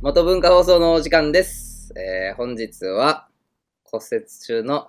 [0.00, 1.92] 元文化放送のお時間です。
[1.96, 3.28] えー本日は
[3.84, 4.88] 骨折中の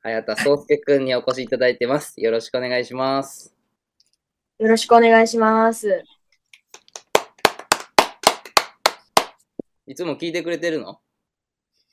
[0.00, 2.20] 早田壮介くんにお越しいただいてます。
[2.20, 3.54] よろしくお願いします。
[4.58, 6.02] よろしくお願いします。
[9.90, 11.00] いつも聞いてくれてるの？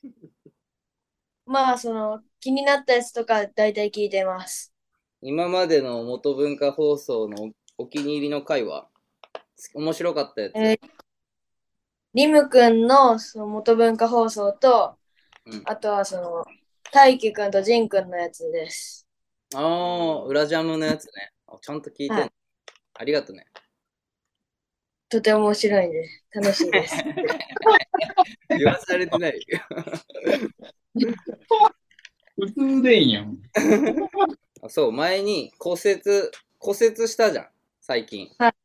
[1.47, 4.71] まあ、その、気になったやつとか大体聞いてます。
[5.19, 7.45] 今までの元文化放送の
[7.77, 8.87] おお気に入りの回は？
[9.73, 10.53] 面白かったやつ？
[10.57, 10.79] えー
[12.13, 14.95] リムくんのその元文化放送と、
[15.47, 16.45] うんあとはその、
[16.91, 19.07] 大輝くんとジンくんのやつです。
[19.55, 21.33] ああ、裏ジャムのやつね。
[21.47, 22.31] あちゃんと聞いてんの、はい
[22.99, 23.47] ありがとね。
[25.09, 26.95] とても面白いんで、楽しいです。
[28.49, 29.39] 言わされてない。
[32.35, 33.37] 普通でいいんやん。
[34.61, 36.01] あそう、前に骨折、
[36.59, 37.49] 骨折したじゃん、
[37.81, 38.29] 最近。
[38.37, 38.55] はい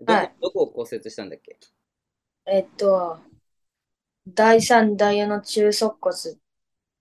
[0.00, 1.58] どこはいどこを骨折したんだっけ？
[2.46, 3.18] えっと、
[4.28, 6.16] 第3、第4の中足骨、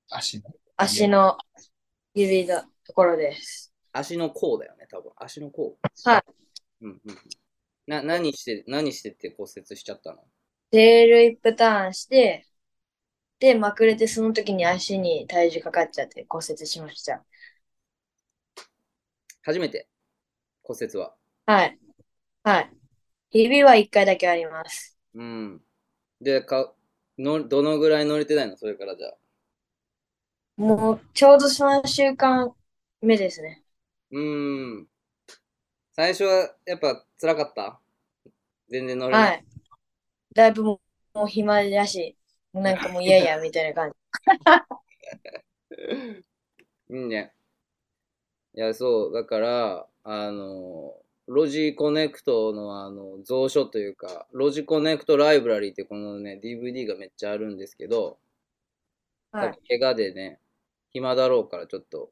[0.09, 0.43] 足の？
[0.77, 1.37] 足の
[2.15, 3.71] 指のところです。
[3.91, 5.11] 足の甲だよね、多分。
[5.15, 5.77] 足の甲。
[6.05, 6.23] はい。
[6.81, 7.17] うんうんうん。
[7.85, 10.23] な、何して、何してって骨折しちゃったの？
[10.71, 12.45] テールイップターンして、
[13.39, 17.23] で、まくれてその時に足に体重かかっちゃって骨折しました。
[19.43, 19.87] 初めて？
[20.63, 21.13] 骨折は？
[21.45, 21.79] はい。
[22.43, 22.71] はい。
[23.29, 24.97] ひびは1回だけあります。
[25.13, 25.61] うん。
[26.19, 26.73] で、か、
[27.17, 28.57] の、どのぐらい乗れてないの？
[28.57, 29.17] それからじゃあ。
[30.57, 32.53] もう、ちょうど3週間
[33.01, 33.63] 目ですね。
[34.11, 34.87] うーん。
[35.93, 37.79] 最初はやっぱ辛かった？
[38.69, 39.29] 全然乗れない。
[39.29, 39.45] はい。
[40.37, 40.81] だいぶも
[41.15, 42.15] う、もう暇だし、
[42.53, 43.97] なんかもう嫌や、みたいな感じ。
[46.95, 47.33] いいね。
[48.53, 50.93] いや、そう、だから、あの、
[51.25, 58.19] ロジコネクトのあの、蔵書というか、ロジコネクトライブラリーってこのね、DVD がめっちゃあるんですけど、
[59.31, 59.79] はい。
[59.79, 60.39] 怪我でね、
[60.91, 62.11] 暇だろうからちょっと、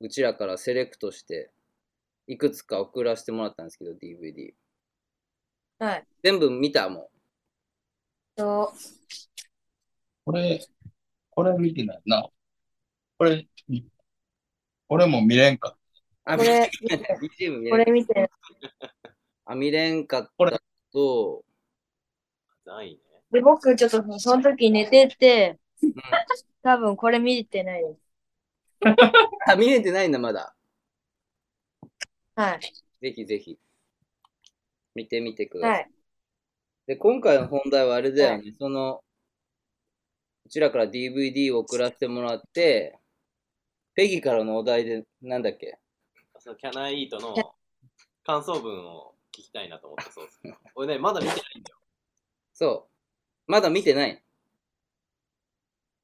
[0.00, 1.50] うちらからセレクトして、
[2.26, 4.52] いくつか送らせてもらったんですけど、DVD。
[5.78, 6.06] はい。
[6.22, 7.08] 全部見たも
[8.36, 8.72] と、
[10.24, 10.60] これ、
[11.30, 12.28] これ見てないな。
[13.18, 13.46] これ、
[14.88, 15.70] これも見れんか。
[15.70, 15.74] ん。
[16.24, 18.30] あ、これ見てない BGM 見これ見て、
[19.44, 21.44] あ、見れんかっこれたと、
[22.64, 23.00] ないね。
[23.30, 25.58] で、僕ちょっとその時寝てて、
[26.62, 28.00] 多分これ見てないです。
[29.48, 30.54] あ、見れてないんだ、まだ。
[32.34, 32.60] はい。
[33.00, 33.58] ぜひぜひ、
[34.94, 35.78] 見てみてください。
[35.80, 35.91] はい。
[36.86, 39.02] で、今回の本題はあれだよね、その、
[40.44, 42.98] うちらから DVD を送らせてもらって、
[43.94, 45.78] ペギからのお題で、なんだっけ？
[46.38, 47.34] そのキャナイートの
[48.24, 50.40] 感想文を聞きたいなと思ってそうです。
[50.74, 51.78] 俺ね、まだ見てないんだよ。
[52.52, 52.88] そ
[53.46, 53.50] う。
[53.50, 54.22] まだ見てない。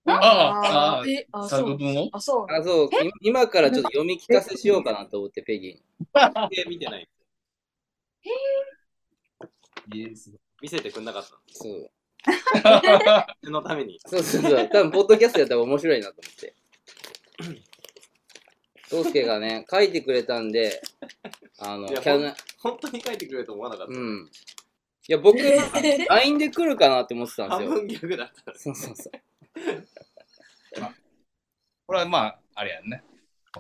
[0.07, 1.49] ああ、あえ、あ。
[1.49, 2.09] 作文を？
[2.13, 2.47] あ、そう。
[2.49, 2.87] あ、そう。
[2.87, 5.83] い今からちょっと読み聞かせしようかなと思って、ペギに。
[6.51, 7.09] で見てない。
[9.93, 10.33] イエス。
[10.61, 11.39] 見せてくんなかったの？
[11.53, 11.91] そう。
[13.45, 14.01] そのために。
[14.07, 14.69] そうそうそう。
[14.69, 16.55] 多分、ポッドキャストやったら面白いなと思って。
[18.91, 20.81] トウスケがね、書いてくれたんで、
[21.59, 23.93] あの、いやキャナ、本当に書いてくれると思わなかった。
[23.93, 24.31] うん。
[25.09, 25.39] いや、僕、
[26.09, 27.69] LINE で来るかなって思ってたんですよ。
[27.69, 28.59] 半分ギャグだった。
[28.59, 29.13] そうそうそう。
[31.87, 33.03] これはまあ、あれやんね。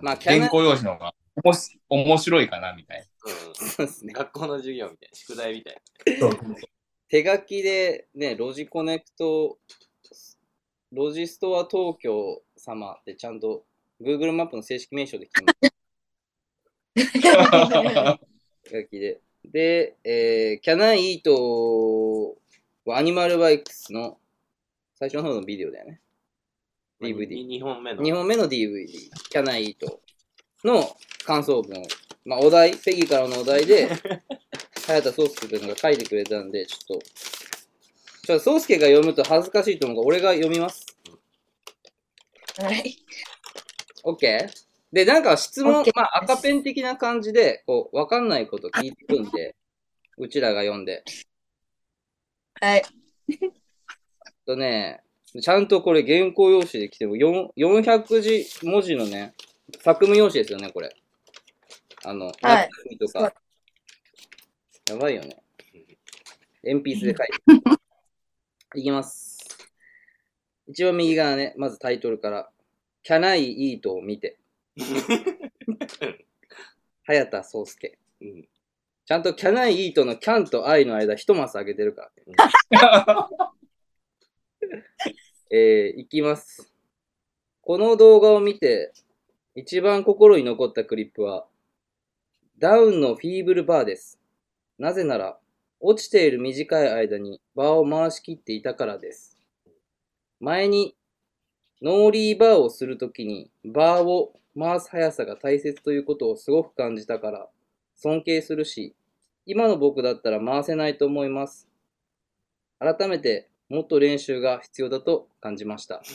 [0.02, 3.08] まあキャナ原稿用紙の方がおもし面白いかなみたい
[3.54, 4.12] そうですね。
[4.12, 5.80] 学校の授業みたいな、宿題みたいな。
[7.10, 9.58] 手書きでね、ロジコネクト、
[10.92, 13.64] ロジストア東京様ってちゃんと
[14.00, 15.72] Google マップの正式名称で来ます。
[18.64, 19.20] 手書きで。
[19.44, 22.36] で、えー、キャナイート
[22.84, 24.18] はアニマルバイクスの
[24.98, 26.00] 最初の方のビデオだよね。
[27.00, 27.08] な。
[27.08, 27.46] DVD。
[27.46, 28.02] 2本目の。
[28.02, 28.86] 2本目の DVD、
[29.30, 30.00] キャナイート
[30.64, 30.84] の
[31.24, 31.86] 感想文を、
[32.26, 33.88] まあ、お題、ペギからのお題で、
[34.88, 37.04] 早田壮介君が書いてくれたんで、ちょっと、
[38.24, 40.86] ちょっと壮介が読むと恥ずかしいと思うから、俺が読みます。
[42.56, 42.96] はい。
[44.02, 44.48] OK?
[44.90, 49.54] で、なんか質問まあ、赤ペン的な感じで、こう、わかんないこと聞いてくんで、
[50.16, 51.04] うちらが読んで。
[52.58, 52.82] はい。
[54.46, 55.02] とね、
[55.38, 59.34] ちゃんとこれ原稿用紙で来ても、4 400字文字のね、
[59.82, 60.96] 作務用紙ですよね、これ。
[62.04, 63.34] あの、はいとか。
[64.88, 65.36] やばいよね。
[66.64, 67.78] 鉛筆で書いて。
[68.80, 69.38] いきます。
[70.66, 72.50] 一番右側ね、まずタイトルから。
[73.04, 74.38] Can I Eat を見て。
[77.04, 77.98] 早田宗介。
[78.20, 78.48] うん。
[79.04, 82.10] ちゃんと Can I Eat の Can と I の間一マス上げてるか
[82.70, 83.28] ら。
[85.50, 86.72] えー、いきます。
[87.60, 88.92] この動画を見て、
[89.54, 91.46] 一番心に残ったクリップは、
[92.58, 94.17] ダウンのフィーブルバーです。
[94.78, 95.38] なぜなら、
[95.80, 99.36] 落ちている短い間にバーを回し切っていたからです。
[100.40, 100.94] 前に、
[101.82, 107.48] ノーリーバーをするときに、バーを回す速さが大切ということをすごく感じたから、
[107.96, 108.94] 尊敬するし、
[109.46, 111.68] 今の僕だったら回せないと思います。
[112.78, 116.02] 改めて、もっと練習が必要だと感じました。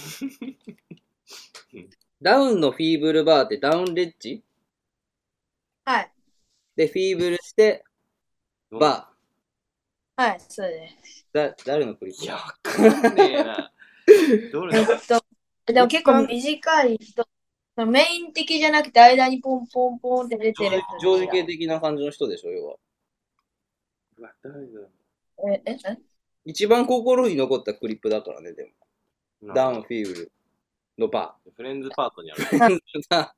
[2.21, 4.42] ダウンのフィーブルバーってダウンレッジ？
[5.83, 6.12] はい。
[6.77, 7.83] で、フィーブルして、
[8.80, 9.10] バ
[10.16, 11.25] はい、そうです。
[11.34, 11.50] ー。
[11.50, 13.72] だ、誰のクリップいや、わかんねえな。
[14.52, 14.80] どれ？
[14.80, 17.28] えっと、でも結構短い人、
[17.88, 22.75] メイン的じゃなくて間にポンポンポンって出てる人常時系的な感じの人でしょ、要は。
[24.18, 24.62] うわ誰だ
[25.52, 25.98] え、え、え？
[26.46, 28.66] 一番心に残ったクリップだからね、で
[29.42, 29.54] も。
[29.54, 30.31] ダウン、フィーブル
[30.98, 32.44] のバフレンズパートにある。
[32.52, 32.80] ー。
[33.10, 33.36] だか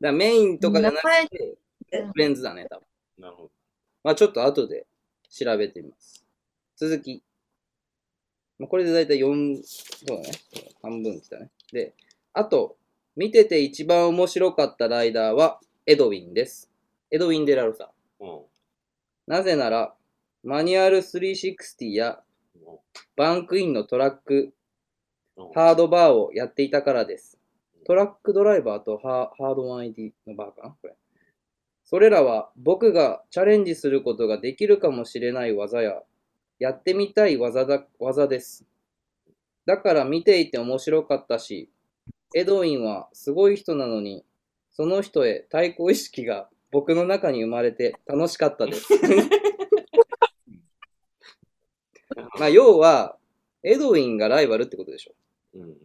[0.00, 1.56] らメインとかじゃなくて、
[1.90, 2.86] フレンズだね、多分。
[3.18, 3.50] なるほど。
[4.04, 4.86] まあちょっと後で
[5.28, 6.24] 調べてみます。
[6.76, 7.22] 続き。
[8.58, 10.30] まあこれでだいたい4、そうだね。
[10.80, 11.50] 半分きたね。
[11.72, 11.94] で、
[12.32, 12.76] あと、
[13.16, 16.70] 見てて一番面白かったライダーはエドウィンです。
[17.10, 17.90] エドウィン・デラロサ。
[18.20, 18.40] うん。
[19.26, 19.94] なぜなら、
[20.42, 22.22] マニュアル360や
[23.16, 24.34] バンクインのトラック、
[25.36, 27.40] うんハードバーをやっていたからです。
[27.86, 30.76] トラックドライバーとハハード 1ID のバーかな？
[30.80, 30.94] これ。
[31.94, 36.02] それらは僕がチャレンジすることができるかもしれない技や、
[36.58, 38.64] やってみたい技だ、技です。
[39.64, 41.70] だから見ていて面白かったし、
[42.34, 44.24] エドウィンはすごい人なのに、
[44.72, 48.88] その人へ対抗意識が僕の中に生まれて楽しかったです。
[52.40, 53.16] まあ、要は、
[53.62, 55.14] エドウィンがライバルってことでしょ。
[55.54, 55.76] うん。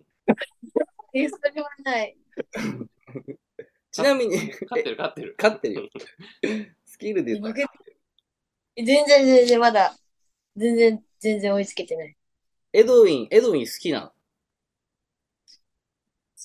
[1.14, 2.18] え、それはない。
[4.00, 5.36] ちなみに、勝ってる勝ってる。
[5.42, 5.90] 勝ってるよ。
[6.86, 7.80] スキルで言うと僕
[8.76, 9.98] 全然全然まだ、
[10.56, 12.16] 全然全然追いつけてない。
[12.74, 14.14] エドウィン、エドウィン好きなの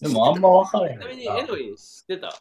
[0.01, 2.41] でもあんま分からへんちなみになエドウィン知ってた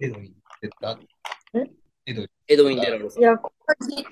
[0.00, 0.98] エドウィン出た
[2.04, 2.30] エドウィン。
[2.48, 3.22] エドウィン・デラロサい。
[3.22, 4.04] や、この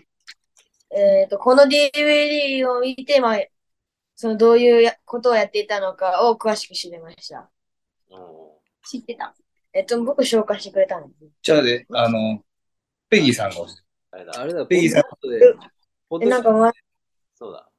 [0.93, 3.39] えっと、この DVD を見て、まあ、
[4.21, 7.49] そのどういうやことをやっていたのかを詳しく知りました。
[8.11, 8.19] うん。
[8.87, 9.35] 知ってた
[9.73, 11.25] えっと、僕紹介してくれたんです。
[11.41, 12.45] じゃあで、あの、
[13.09, 13.57] ペギーさんが
[14.11, 14.33] あれだ。
[14.39, 15.03] あれだ、ペギーさん
[16.23, 16.73] え、なんか前、
[17.35, 17.71] そうだ。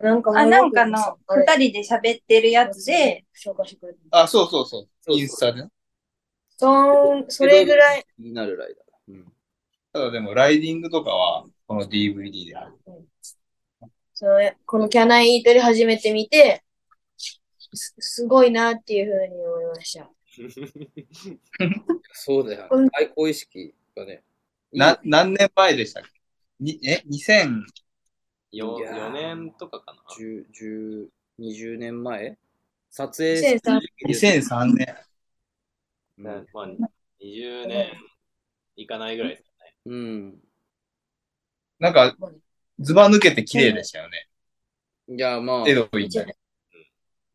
[0.00, 0.98] なんかあ、前なんかの、
[1.28, 4.22] 二人で喋ってるやつで、紹介してくれた。
[4.22, 5.12] あ、そうそうそう。
[5.12, 5.68] インスタでね。
[6.56, 9.16] そん、それぐらい、気になるライダー。
[9.16, 9.32] うん。
[9.92, 12.72] ただでも、ライディングとかは、この DVD である。
[14.14, 16.62] その、このキャナイイートで初めて見て、
[17.74, 20.08] すすごいなっていうふうに思いました。
[22.12, 22.90] そうだようん。
[22.90, 24.22] 対抗意識がね。
[24.72, 26.10] な、何年前でしたっけ？
[26.60, 27.64] にえ ?2000、
[28.52, 30.02] よいやー4年とかかな。
[30.16, 31.08] 10、10、
[31.40, 32.38] 20年前？
[32.90, 34.96] 撮影して2003る時期で2003年。
[36.18, 36.44] うまあ、
[37.20, 37.92] 20年
[38.76, 39.74] いかないぐらいですかね。
[39.86, 40.38] うん。
[41.80, 42.16] なんか、
[42.84, 44.28] ズバ抜けて綺麗でしたよね。
[45.08, 46.36] いや、まあ、エドウィンだね。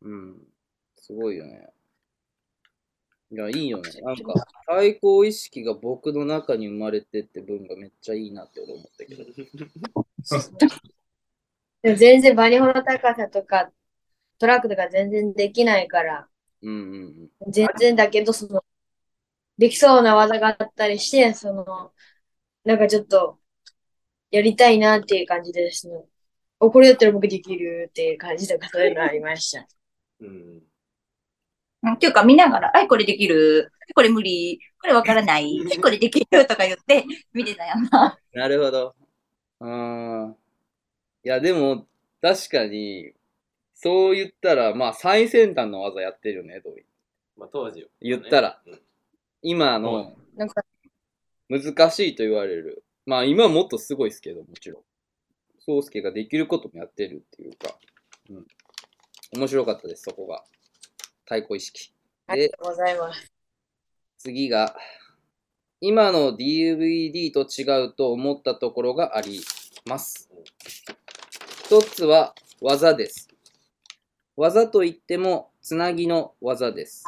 [0.02, 0.36] うん。
[0.96, 1.68] すごいよね。
[3.32, 3.90] いや、いいよね。
[4.02, 9.24] なんか、対抗意識が僕の中に生まれてって文がめっちゃいいなって俺思ったけど。
[11.82, 13.72] でも全然バニホの高さとか、
[14.38, 16.28] トラックとか全然できないから、
[16.62, 18.64] うんうん全然だけど、その、
[19.58, 21.92] できそうな技があったりして、その、
[22.64, 23.38] なんかちょっと、
[24.30, 26.04] やりたいなっていう感じですね。
[26.58, 29.66] お、これやったら僕できるっていう感じとか、そういうのありました。
[30.20, 30.28] うん。
[30.28, 30.62] うん
[31.94, 33.72] っていうか見ながら、はい、これできる？
[33.94, 34.60] これ無理？
[34.82, 35.58] これわからない？
[35.80, 36.46] これできる？
[36.46, 38.18] とか言って見てたよな。
[38.34, 38.94] なるほど。
[39.60, 40.34] あーい
[41.22, 41.86] や、でも、
[42.20, 43.12] 確かに、
[43.74, 46.84] そう言ったら、まあ、最先端の技やってるよね、どうい
[47.38, 47.88] まあ当時よ。
[48.02, 48.78] 言ったらうん。
[49.40, 50.62] 今のなんか、
[51.48, 52.84] 難しいと言われる。
[53.10, 54.82] まあ、今はもっとすごいですけど、もちろん。
[55.66, 57.76] 宗介ができることもやってるっていうか、
[58.30, 58.46] うん。
[59.36, 60.44] 面白かったです、そこが。
[61.26, 61.92] 対抗意識。
[62.28, 63.32] ありがとうございます。
[64.16, 64.76] 次が、
[65.80, 69.40] 今の DVD と違うと思ったところがあり
[69.86, 70.30] ます。
[71.64, 73.28] 一つは技です。
[74.36, 77.06] 技といってもつなぎの技です。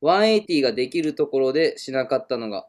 [0.00, 2.66] 180ができるところでしなかったのが、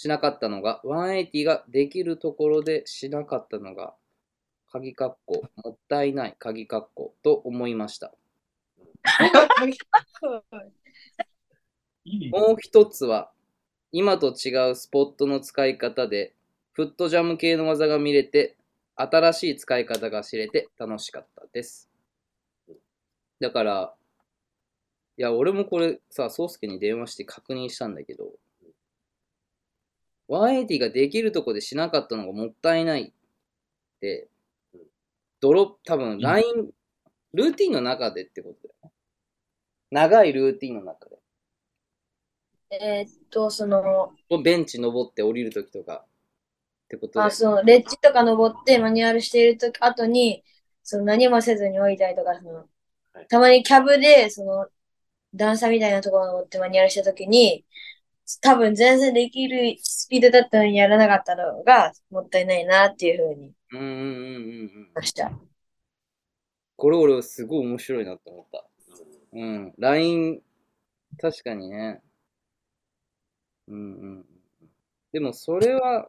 [0.00, 3.94] しなかったのが、180ができるところでしなかったのが、
[4.72, 8.10] 鍵括弧、もったいない鍵括弧と思いました。
[12.32, 13.30] もう一つは、
[13.92, 16.32] 今と違うスポットの使い方で、
[16.72, 18.56] フットジャム系の技が見れて、
[18.96, 21.90] 新しい使い方が知れて楽しかったです。
[23.38, 23.94] だから、
[25.18, 28.32] いや、俺もこれさ、宗介に電話して確認したんだけど、
[30.30, 33.12] 180ができるとこでしなかったのがもったいないっ
[34.00, 34.28] て、
[35.40, 36.70] ドロップ、多分、ライン、
[37.34, 38.90] ルーティンの中でってことだよね。
[39.90, 41.16] 長いルーティンの中で。
[42.70, 44.12] えーっと、その、
[44.44, 46.04] ベンチ登って降りるときとか
[46.84, 47.30] ってことであ、。
[47.30, 50.44] その、レッジとか登ってマニュアルしているとき、後に、
[50.84, 52.68] その何もせずに降りたりとか、その
[53.12, 54.68] はい、たまにキャブで、その、
[55.34, 57.64] 段差みたいなところ登ってマニュアルしたときに、
[58.38, 64.90] 多分全然できるスピードだったのにやらなかったのがもったいないなっていうふうにうんうんうんうんうん。
[64.94, 65.30] ました。
[66.76, 68.66] これ俺すごい面白いなと思った。
[69.32, 69.74] うん。
[69.78, 70.40] LINE、
[71.18, 72.00] 確かにね。
[73.68, 74.26] うんうんうん。
[75.12, 76.08] でもそれは、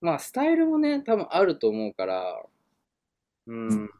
[0.00, 2.42] まあスタイルもね、多分あると思うから、
[3.46, 3.90] うん。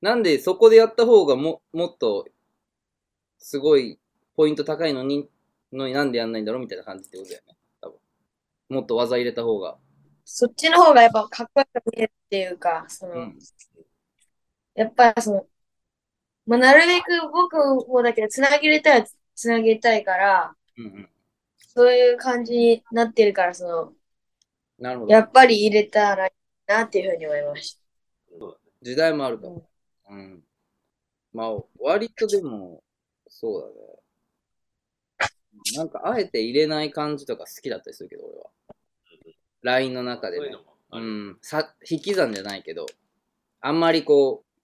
[0.00, 2.26] なんでそこでやった方がももっと、
[3.38, 3.98] すごい
[4.36, 5.28] ポイント高いのに、
[5.72, 7.56] のになんでやんないんだろうみたいな感じってことだよね。
[7.80, 7.98] 多分。
[8.68, 9.78] もっと技入れた方が。
[10.24, 13.38] そっちの方がやっぱかっこよく見えるっていうか、その、うん。
[14.74, 15.46] やっぱその、
[16.46, 17.56] まあ、なるべく僕
[17.88, 21.10] もだけど、つなげれたらつなげたいから、うんうん。
[21.58, 23.92] そういう感じになってるから、その、
[24.78, 25.12] なるほど。
[25.12, 27.80] やっぱり入れたらいいなっていうふうに思いまし
[28.82, 29.50] 時代もあるかた。
[29.50, 29.68] も。
[30.10, 30.44] うん。
[31.32, 32.82] まあ、割とでも、
[33.28, 33.74] そうだね。
[35.76, 38.50] なんか、あえて入れない感じとか好きだったりするけど、俺は。
[39.62, 41.00] LINE の中でねそう。
[41.00, 41.38] ん。
[41.40, 42.86] さ、引き算じゃないけど、
[43.60, 44.54] あんまりこう、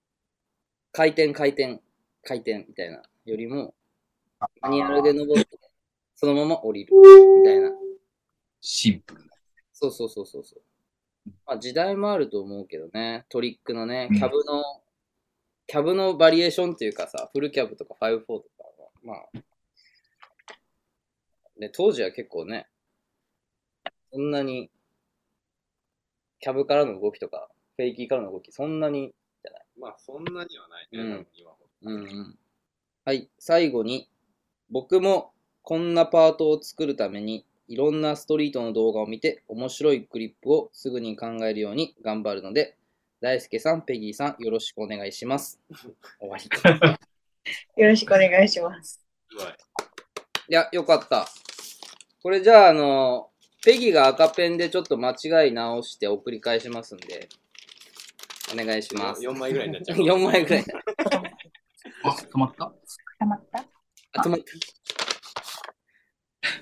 [0.91, 1.81] 回転、回転、
[2.23, 3.73] 回転みたいなよりも、
[4.61, 5.59] マニュアルで登って、
[6.15, 6.93] そのまま降りる、
[7.39, 7.71] みたいな。
[8.61, 9.31] シンプルな。
[9.73, 10.61] そうそうそうそうそう。
[11.45, 14.63] まあ時代もあると思うけどね、トリックのねう、んキャブの、
[15.67, 19.29] キャブのバリエーションっていうかさ、フルキャブとか5-4とかは、まあ、
[21.61, 22.67] ね、当時は結構ね、
[24.11, 24.71] そんなに、
[26.39, 29.13] キャブからの動きとか、フェイキーからの動き、そんなに、
[29.79, 32.39] まあ、そんなにはないね、うん今ほどうんうん。
[33.05, 34.09] はい、最後に、
[34.71, 42.75] 僕もこんなパートを作るために、いろんなストリートの動画を見て、面白いクリップをすぐに考えるように頑張るので、
[43.21, 45.61] 大輔さん、ペギーさん、よろしくお願いします。
[46.19, 46.45] 終わり。
[47.77, 48.99] いよろしくお願いします。
[50.49, 50.53] い。
[50.53, 51.27] や、よかった。
[52.23, 53.29] これじゃあ、あの、
[53.63, 57.27] ペギーが赤ペンでちょっと間違い直して送り返しますんで、
[58.53, 59.21] お願いします。
[59.23, 59.97] 4枚ぐらいになっちゃう。
[59.97, 60.65] 4枚ぐらい。
[62.03, 62.71] あ、止まった？
[63.19, 63.65] 溜まった？
[64.13, 64.37] あとも、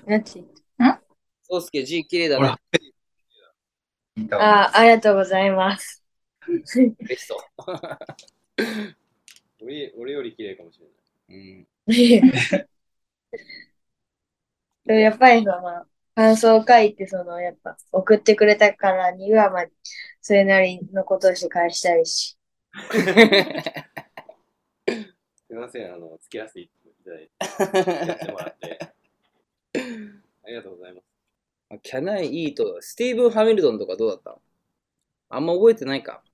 [0.06, 0.44] なち
[1.42, 2.56] そうすけ字綺麗だほらね。
[4.16, 6.04] 聞いたわあ、ありがとうございます。
[6.46, 7.38] 嬉しそう。
[9.62, 10.92] 俺俺より綺麗かもしれな
[11.34, 11.38] い。
[11.38, 12.66] うん。
[14.90, 15.84] でもやっぱりその、
[16.16, 19.66] 感想を書いて、その、やっぱ、送ってくれたからには、まあ、
[20.20, 22.36] それなりのことをして返したいし。
[22.90, 22.98] す
[25.48, 26.70] みません、あの、付き合わせてい
[27.04, 27.30] ただい
[28.00, 28.78] て、やってもらって。
[29.74, 31.80] ありがとうございます。
[31.84, 34.42] キャナイ・イート、スティーブン・ハミルトンとかどうだったの？
[35.28, 36.24] あんま覚えてないか。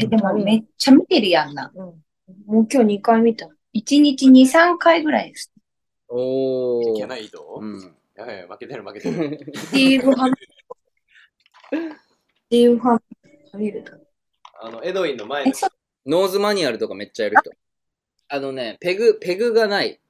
[0.00, 1.70] え、でもめっちゃ見てるやんな。
[1.74, 1.84] うん。
[2.46, 3.46] もう今日2回見た。
[3.74, 5.52] 1日2、3回ぐらいです。
[6.08, 6.96] おー。
[6.96, 7.96] いけないと、うん。
[8.14, 9.52] やばいやばい負けてる負けてる。
[9.54, 10.36] スティーブ・ハミル
[10.68, 11.90] トン。
[11.90, 13.00] スティーブ・ハ
[13.58, 14.00] ミルトン。
[14.60, 15.52] あの、エドウィンの前の
[16.06, 17.50] ノーズマニュアルとかめっちゃやる人。
[18.28, 20.00] あのね、ペグ、ペグがない。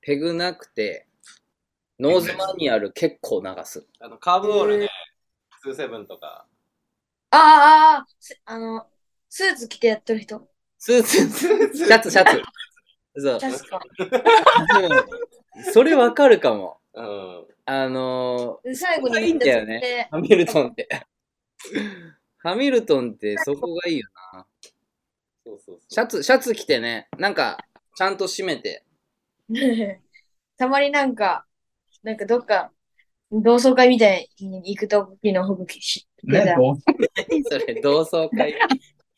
[0.00, 1.06] ペグなくて、
[1.98, 3.86] ノーズマニュアル結構流す。
[4.00, 4.88] あのカーブボールね、
[5.66, 6.46] 27とか。
[7.30, 8.86] ああ、ああ、すあの、
[9.28, 10.48] スーツ着てやってる人。
[10.78, 11.28] スーツ、
[11.76, 12.42] シャツ、シャツ。
[13.20, 13.40] そう。
[13.40, 13.80] 確か。
[15.56, 16.78] うんそれわかるかも。
[16.94, 17.46] うん。
[17.66, 20.88] あので最後にいいんだよねハミルトンって。
[22.38, 24.46] ハミルトンってそこがいいよな。
[25.44, 25.80] そうそうそう。
[25.88, 27.64] シャツ、シャツ着てね、なんか、
[27.96, 28.84] ちゃんと締めて。
[30.56, 31.46] たまになんか、
[32.02, 32.72] なんかどっか
[33.32, 36.56] 同窓会みたいに行くときの服着しね
[37.48, 38.54] それ、同窓会。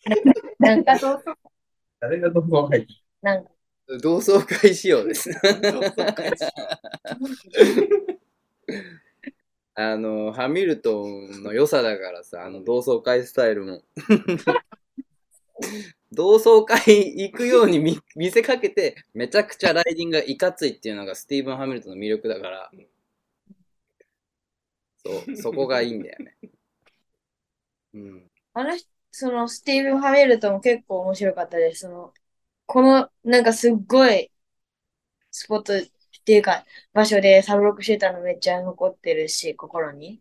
[0.59, 0.99] なんか、
[2.01, 2.87] 誰が同窓会？
[3.23, 3.51] なんか、
[4.01, 5.31] 同窓会仕様です。
[9.75, 13.83] あの、ハミルトンの良さだからさ、あの同窓会スタイルも。
[16.13, 16.79] 同窓会
[17.23, 22.71] 行くように見見せかけて、めちゃくちゃライディングがいかついっていうのがスティーブン・ハミルトンの魅力だから、
[25.05, 26.37] そう、そこがいいんだよね。
[27.95, 28.31] うん。
[28.55, 31.83] あの人、そのスティーブン・ハミルトンも結構面白かったです。
[31.83, 32.13] その、
[32.67, 34.31] この、なんかすっごい
[35.31, 35.83] スポットっ
[36.25, 40.21] ていうか、場所でサブロックしてたのめっちゃ残ってるし、心に。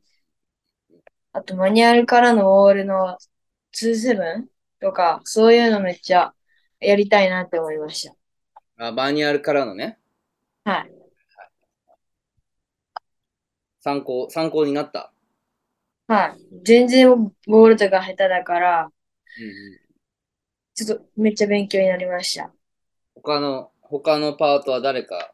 [1.33, 3.17] あと、マニュアルからのウォールの
[3.71, 4.47] 27
[4.79, 6.33] とか、そういうのめっちゃ
[6.79, 8.15] やりたいなって思いました。
[8.77, 9.99] あ、バーニアルからのね、
[10.65, 10.91] はい。
[13.79, 15.13] 参考、参考になった？
[16.07, 16.63] はい。
[16.63, 17.09] 全然
[17.47, 18.91] ゴールとか下手だから、
[19.37, 19.80] うんうん
[20.85, 22.51] ちょっとめっちゃ勉強になりました。
[23.15, 25.33] 他の、他のパートは誰か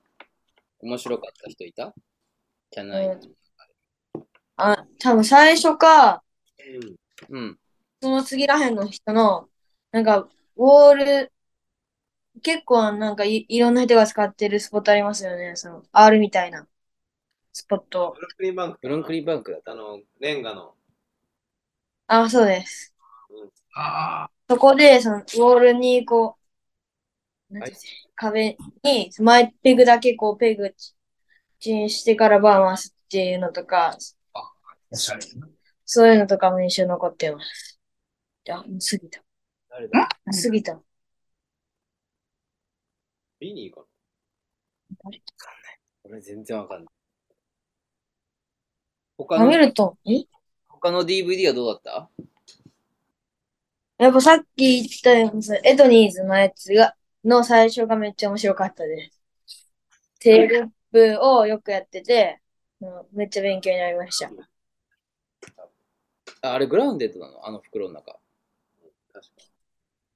[0.81, 1.93] 面白かった人いた？
[2.71, 3.19] じゃない。
[4.57, 6.23] あ、多分最初か、
[7.29, 7.37] うん。
[7.37, 7.59] うん。
[8.01, 9.49] その次らへんの人の、
[9.91, 11.33] なんか、ウォール、
[12.41, 15.55] 結構なんかい、いろんな人が使ってるスポットありますよね。
[15.55, 16.67] その、R みたいな
[17.53, 18.21] スポットブ。
[18.21, 18.79] ルンクリンバンク。
[18.81, 19.71] ブルンクリンバンクだった。
[19.71, 20.75] あの、レンガの。
[22.07, 22.93] あ、そうです。
[23.75, 26.37] あそこで、その、ウォールに、こ
[27.49, 27.85] う、なんていうんです
[28.15, 30.73] か壁に、前ペグだけこう、ペグ
[31.59, 33.97] チンしてからバー回すっていうのとか、
[34.33, 34.53] あ、
[34.89, 35.47] おしゃれな。
[35.85, 37.79] そういうのとかも印象に残ってます。
[38.49, 39.23] あ、もう過ぎた。
[39.69, 40.09] 誰だ？
[40.09, 40.81] 過ぎた。
[43.39, 43.85] ビニーか
[46.03, 46.87] 俺全然わかんない。
[49.17, 50.25] 他の、ハミルトン、え？
[50.69, 52.09] 他の DVD はどうだった？
[53.97, 59.21] やっぱさっき言ったように、エドニーズのやつが、の最初がめっちゃ面白かったです。
[60.19, 62.41] テールップをよくやってて、
[62.79, 64.31] うんめっちゃ勉強になりました。
[66.43, 67.47] ああれグラウンデッドなの？
[67.47, 68.11] あの袋の中。
[68.11, 68.17] な
[69.13, 69.31] 確か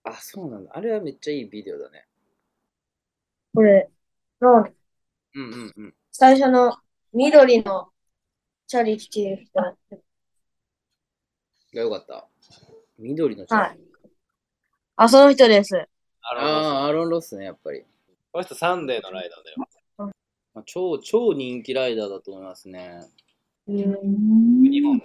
[0.04, 0.72] あ、そうなんだ。
[0.76, 2.06] あれはめっちゃいいビデオだね。
[3.56, 3.90] これ
[4.40, 4.74] のうん
[5.34, 5.94] うんうん。
[6.12, 6.78] 最初の
[7.14, 7.90] 緑の
[8.68, 9.60] チャリ着てる人。
[9.60, 9.76] が
[11.74, 12.28] よかった。
[13.02, 13.80] 緑のチャはい。
[14.96, 15.76] あ、その人です。
[16.22, 17.82] アロンロスああ、アーロン・ロスね、やっぱり。
[18.32, 20.12] この人サンデーのライダーだよ。
[20.54, 23.02] まあ、超、超人気ライダーだと思いますね。
[23.68, 24.72] うん。
[24.72, 25.04] 日本ね。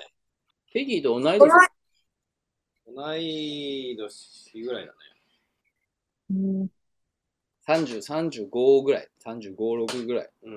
[0.72, 1.50] ペギーと同い年。
[2.94, 4.98] 同い年ぐらいだね。
[6.30, 6.68] うん
[7.66, 9.09] 30、35ぐらい。
[9.24, 9.56] 35、
[9.87, 10.30] 6ぐらい。
[10.44, 10.52] うん。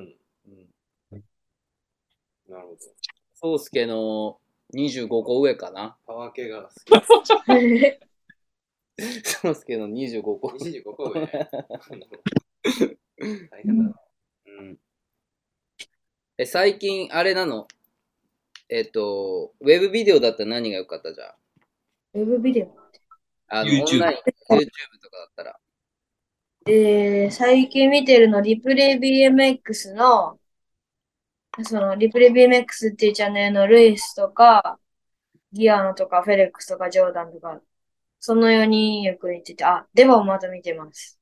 [1.11, 1.23] うん。
[2.47, 3.57] なるほど。
[3.57, 4.37] 宗介の
[4.73, 5.97] 25個上かな。
[6.05, 7.29] パワー系が好き。
[8.97, 10.71] 宗介の25個上。
[10.71, 11.49] 25個上ね。
[13.49, 13.95] 大変だな。
[14.45, 14.77] うん。
[16.37, 17.67] え、最近、あれなの？
[18.69, 22.19] えっと、ウェブビデオだったら何が良かったじゃん。
[22.19, 22.75] ウェブビデオ。
[23.47, 24.21] あの、YouTube オンライン、YouTube
[25.01, 25.59] とかだったら。
[26.67, 30.39] えー、最近見てるの、リプレイ BMX の、
[31.63, 34.79] その、リプレイ BMX っていうチャンネルのルイスとか、
[35.51, 37.59] ギアノとか、フェレックスとか、ジョーダンとか、
[38.19, 41.19] その4人よく見てて、あ、デバをまた見てます。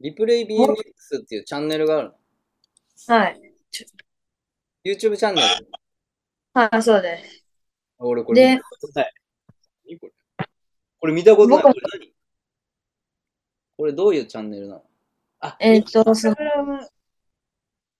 [0.00, 2.12] リプレイ BMX っていうチャンネルがある
[3.08, 3.14] の？
[3.14, 3.40] はい。
[4.84, 5.48] YouTube チャンネル？
[6.54, 7.44] はい、そうです。
[7.98, 9.12] 俺これで見たことない。
[9.86, 10.12] 何これ？
[10.98, 11.62] これ見たことない。
[11.62, 12.12] こ僕れ何？
[13.76, 14.84] これどういうチャンネルなの？
[15.40, 16.88] あ、えっと、インスタグラム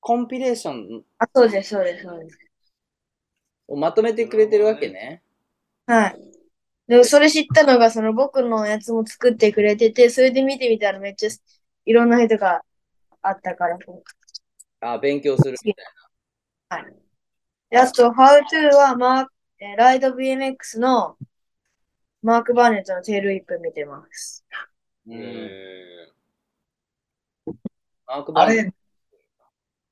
[0.02, 2.38] コンピレーションあ、そうです、そうです、そうです。
[3.68, 5.22] をまとめてくれてるわけね。
[5.86, 6.20] はい。
[6.88, 11.30] でも、それ知ったのが、その僕のやつも作ってくれてて、それで見てみたらめっちゃ
[11.84, 12.62] いろんな人が
[13.22, 13.78] あったから。
[14.80, 16.84] あ、勉強するみたい
[17.70, 21.16] で、あと、How to はマーク、えーライド BMX の
[22.22, 24.44] マーク・バーネットのテールウィップ見てます。
[25.06, 25.14] な。
[25.14, 25.22] うん。
[25.22, 26.12] え
[28.08, 28.72] マークバーンあれ、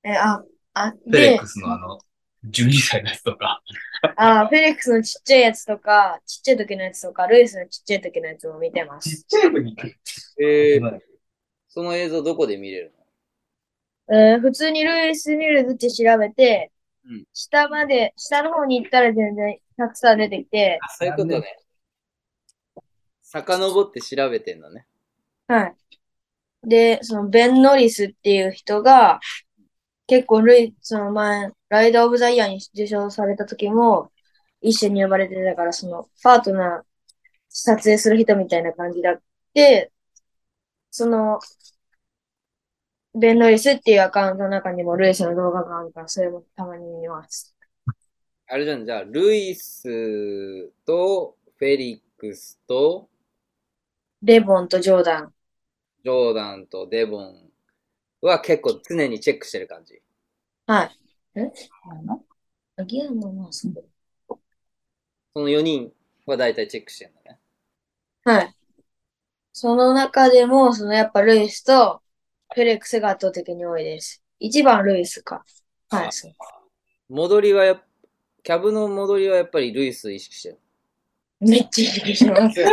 [0.05, 1.99] えーあ、あ、でフェレック、スのあの、
[2.45, 3.63] 12歳のやつとか。
[4.15, 9.27] あ、フェレックスのちっちゃいやつとか、ちっちゃい時のやつとか、ルイスのちっちゃい時のやつも見てまちっす。
[9.29, 9.77] ちゃい時に。
[10.39, 11.01] えー、
[11.69, 12.95] その映像どこで見れる
[14.13, 16.73] えー普通にルイスミルズって調べて、
[17.05, 21.57] うん下まで、下の方に行ったら全然たくさん出てきて、のあ、そういうことね。
[23.23, 24.87] 遡って調べてんのね。
[25.49, 25.77] はい。
[26.69, 29.21] で、そのベン・ノリスっていう人が、
[30.11, 34.11] 結構ルイ、その前、ライダーオブザイヤーに受賞された時も、
[34.61, 36.83] 一緒に呼ばれてたから、その、パートナー、
[37.49, 39.23] 撮影する人みたいな感じだっ
[39.55, 39.93] て、
[40.91, 41.39] その、
[43.15, 47.55] ベン・ロイスっていうアカウントの中にもルイスの動画があるから、それもたまに見ます。
[48.49, 53.09] あれじゃん、じゃあ、ルイスとフェリックスと
[54.23, 55.33] レボンとジョーダン。
[56.03, 57.50] ジョーダンとデボン
[58.21, 60.01] は結構常にチェックしてる感じ。
[60.67, 60.99] はい。
[61.35, 61.53] え？
[61.91, 62.25] あの
[62.77, 63.75] アギアもまあそう。
[65.35, 65.93] その4人
[66.27, 67.39] は大体チェックしてるんだね。
[68.25, 68.55] はい。
[69.53, 72.03] その中でも、そのやっぱルイスと
[72.55, 74.23] フェレックスが圧倒的に多いです。
[74.39, 75.45] 一番ルイスか。
[75.89, 76.33] はい、そう。
[77.09, 77.83] 戻りはやっ
[78.43, 80.59] キャブの戻りはやっぱりルイス意識してる。
[81.41, 82.61] めっちゃ意識します。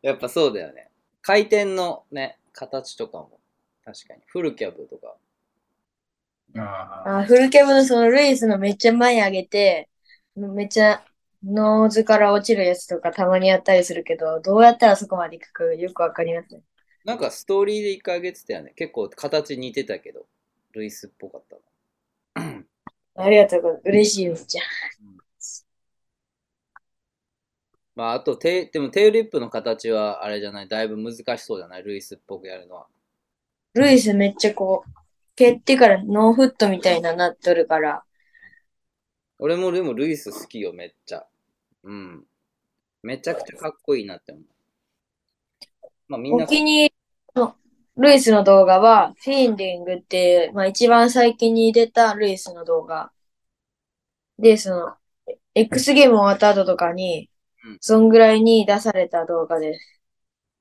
[0.00, 0.87] やっぱそうだよね。
[1.28, 3.38] 回転のね、形とかも
[3.84, 4.22] 確かに。
[4.28, 5.14] フルキャブとか。
[6.56, 9.90] ああ、フルキャブのそのルイスのめっちゃ前上げて、
[10.34, 11.04] めっちゃ
[11.44, 16.62] ノーズから落ちるやつとかたまにやったりするけど、どうやったらそこまで行くかよくわかりません。
[17.04, 18.72] なんかストーリーで一回上げてたよね。
[18.74, 20.24] 結構形似てたけど、
[20.72, 21.44] ルイスっぽかっ
[22.34, 22.64] たな。
[23.16, 23.88] ありがとうございます。
[23.90, 24.62] 嬉しいです、じゃ
[27.98, 32.86] まあ、あとテー、でもテールリップの形はあれじゃない、だいぶ難しそうじゃない、ルイスっぽくやるのは。
[33.74, 34.90] ルイスめっちゃこう、
[35.34, 38.04] 蹴ってからノーフットみたいななっとるから、
[39.40, 41.26] 俺もでもルイス好きよ、めっちゃ。
[41.82, 42.24] うん。
[43.02, 44.44] めちゃくちゃかっこいいなって思う。
[46.06, 46.94] まあみんなお、気に入り
[47.34, 47.56] の
[47.96, 53.10] ルイスの動画は、フィーンディングって、まあ一番最近に出たルイスの動画。
[54.38, 54.94] で、その、
[55.56, 57.28] X ゲーム終わった後とかに
[57.64, 60.00] うん、そんぐらいに出された動画です。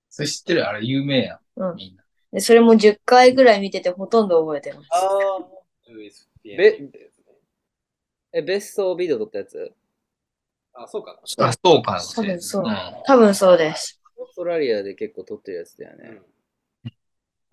[0.10, 0.68] それ知ってる？
[0.68, 1.76] あれ有名やうんん。
[1.76, 2.04] みんな。
[2.32, 4.88] で、それも10回ぐらい見ててほとんど覚えてます。
[4.92, 5.40] あ
[5.90, 6.80] ルイス・フィエべ。
[8.34, 9.74] え、ベストビデオ撮ったやつ？
[10.74, 11.20] あ、そうかな。
[11.48, 12.76] あ、そうか多分そううん。
[13.06, 14.02] 多分そうです。
[14.18, 16.10] オーストラリアで結構撮ってるやつだよね。
[16.10, 16.22] うん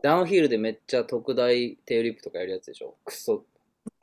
[0.02, 2.98] ダウンヒルでめっちゃ特大テールリップとかやるやつでしょ？
[3.06, 3.42] クソ。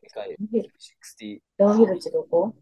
[0.01, 0.35] でかい。
[0.51, 1.39] 60。
[1.57, 2.55] ダウンヒルってどこ？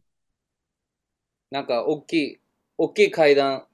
[1.50, 2.40] なんか、大きい、
[2.82, 3.66] 大きい階段、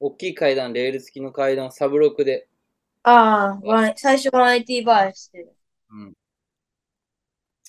[0.00, 2.48] 大きい階段、レール付きの階段をサブロックで、
[3.04, 5.52] ああ、最初180バーしてる。
[5.88, 6.14] うん。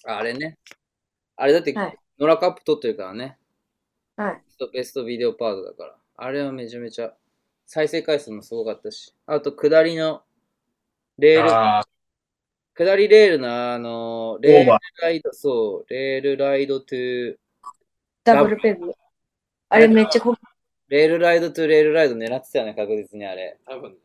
[0.07, 0.57] ああれね。
[1.35, 3.37] あれだって、はい NORA Cup 獲ってるからね。
[4.15, 4.41] はい。
[4.73, 5.95] ベストビデオパートだから。
[6.17, 7.13] あれはめちゃめちゃ、
[7.65, 9.15] 再生回数もすごかったし。
[9.25, 10.21] あと、下りの、
[11.17, 11.83] レール、あ
[12.75, 17.37] 下りレールの、あの、レールライド、そう、 rail ride to、
[18.23, 18.91] ダブルペグ。
[19.69, 20.35] あれめっちゃこ
[20.91, 23.57] rail ride to rail ride 狙ってたよね、確実にあれ。
[23.65, 23.97] 多分ね。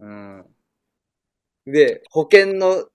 [0.00, 0.44] うん。
[1.64, 2.88] で、保険の、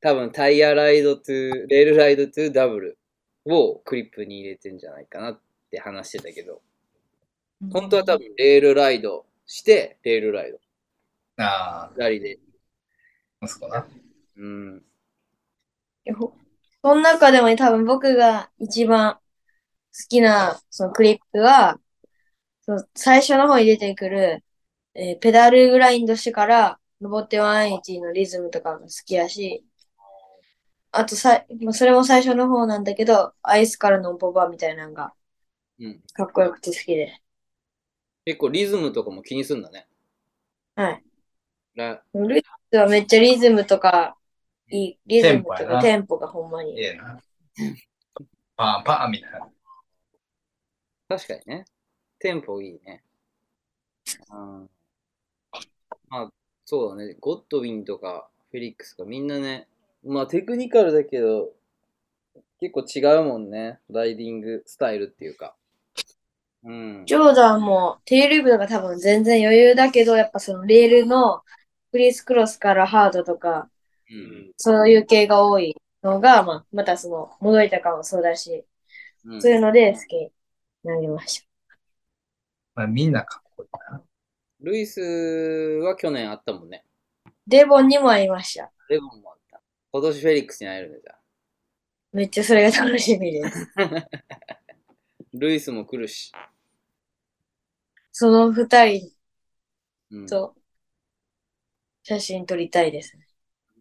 [0.00, 2.98] 多分タイヤライドトゥ、レールライドトゥダブル
[3.46, 6.60] をクリップに入れてんじゃないかなって話してたけど、
[7.72, 10.58] 本当は多分レールライドして、レールライド。
[11.42, 12.38] あ、あ左で。
[13.40, 13.86] あ、そうかな。
[14.36, 14.82] うん。
[16.14, 16.34] ほ
[16.82, 19.20] その中でも多分僕が一番好
[20.08, 21.80] きなそのクリップは、
[22.62, 24.44] その最初の方に出てくる、
[24.94, 29.64] えーペダルグラインドしてから登って180のリズムとかが好きやし、
[30.90, 35.14] あとさい、まあそれも最初の方なんだけど、アイスからのボバみたいなのが
[35.78, 36.02] うん。
[36.12, 37.20] かっこよくて好きで。
[38.24, 39.86] 結構リズムとかも気にすんだね。
[40.74, 41.04] はい。
[41.74, 44.16] ラルイスはめっちゃリズムとか、
[44.70, 46.78] いい、リズムとかテンポがほんまに。
[46.80, 47.18] ええな。
[48.56, 49.48] パンパンみたいな。
[51.08, 51.64] 確かにね。
[52.18, 53.02] テンポいいね。
[54.30, 54.70] うん。
[56.08, 56.32] まあ、
[56.64, 57.16] そうだね。
[57.18, 59.68] ゴッドウィンとかフェリックスかみんなね、
[60.04, 61.50] まあテクニカルだけど、
[62.60, 63.78] 結構違うもんね。
[63.90, 65.54] ライディングスタイルっていうか。
[66.64, 67.04] うん。
[67.06, 71.42] ジョーダンもテールリープとか多分全然余裕だけど、やっぱそのレールの
[71.92, 73.70] クリスクロスからハードとか、
[74.10, 74.14] う。
[74.14, 74.52] うんん。
[74.56, 78.64] そういう系が多いのが、まあ、またその、戻りとかもそうだし、
[79.24, 80.32] うんそういうので好きに
[80.88, 81.48] なりました。
[82.74, 84.02] まあ、みんなかっこいいな。
[84.60, 86.84] ルイスは去年あったもんね。
[87.46, 88.72] デボンにも会いました。
[88.88, 89.60] レボンもあった。
[89.92, 91.18] 今年フェリックスに会えるね、じゃあ。
[92.12, 93.68] めっちゃそれが楽しみです。
[95.34, 96.32] ルイスも来るし。
[98.12, 99.12] その二人
[100.10, 100.54] うん、と
[102.02, 103.28] 写真撮りたいですね。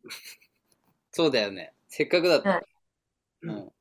[1.12, 1.74] そうだよね。
[1.88, 2.56] せっかくだったら。
[2.56, 2.66] はい
[3.44, 3.72] うん。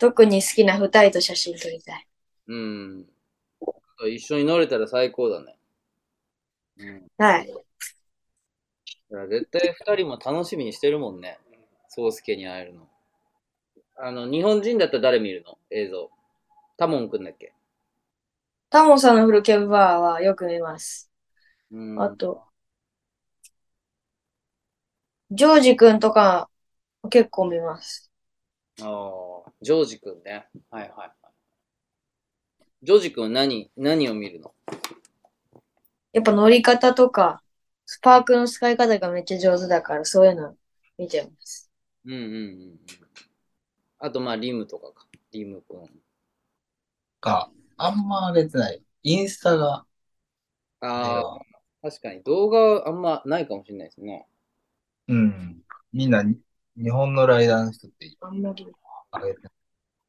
[0.00, 2.06] 特に好きな二人と写真撮りたい。
[2.48, 3.06] うん。
[4.08, 5.58] 一緒に乗れたら最高だね。
[6.78, 7.06] うん。
[7.18, 7.46] はい。
[7.48, 7.62] だか
[9.10, 11.38] ら絶対二人も楽しみにしてるもんね。
[11.90, 12.88] 宗介に会えるの。
[13.98, 15.58] あの、日本人だったら誰見るの？
[15.70, 16.10] 映像。
[16.78, 17.52] タモンくんだっけ？
[18.70, 21.10] タモさんのフルキャブバーはよく見ます。
[21.70, 22.02] うん。
[22.02, 22.42] あと、
[25.30, 26.48] ジョージくんとか
[27.10, 28.09] 結構見ます。
[28.82, 30.48] ああ、ジョージくんね。
[30.70, 31.10] はいはいはい。
[32.82, 34.54] ジョージくんは何、何を見るの？
[36.12, 37.42] やっぱ乗り方とか、
[37.86, 40.56] スパークの使い方がめっちゃ上手だから、そういうの
[40.98, 41.70] 見てます。
[42.04, 42.34] うんうんうんう
[42.72, 42.78] ん。
[43.98, 45.06] あと、まあ、リムとかか。
[45.32, 45.88] リムくん。
[47.20, 48.82] か、あんま出てない。
[49.02, 49.84] インスタが、
[50.80, 51.38] ああ、
[51.82, 54.26] 確かに動画あんまないかもしれないですね。
[55.08, 55.62] うん。
[55.92, 56.38] みんなに
[56.76, 58.66] 日本のライダーの人ってあんまり。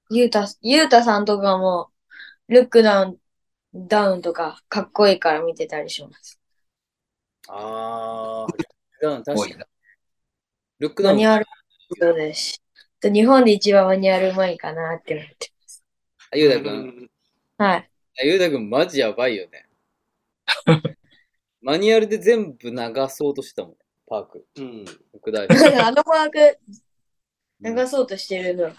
[0.09, 1.89] ゆうた、ゆうたさんとかも、
[2.47, 3.17] ルックダウン、
[3.87, 6.39] ダウンとかかっこいいから見てたりします。
[7.47, 8.53] ああ、
[9.01, 9.39] 確かに。
[9.39, 9.65] 多いな。
[10.79, 11.27] ルックダウンマニ。
[11.27, 11.45] ュアル
[11.99, 12.61] そうです
[13.03, 15.51] 日本で一番マニュアルうまいかなって思って。
[16.31, 17.09] あゆうたくん。
[17.57, 17.91] はい。
[18.19, 19.67] あゆうたくんマジやばいよね。
[21.61, 22.77] マニュアルで全部流
[23.09, 23.75] そうとしてたもん。
[24.11, 24.45] パーク。
[24.57, 24.85] うん。
[25.21, 25.47] 北大
[25.81, 26.59] あのパーク
[27.61, 28.73] 流そうとしてるの。